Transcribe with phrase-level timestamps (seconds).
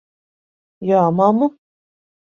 [0.91, 1.53] Jā, mammu?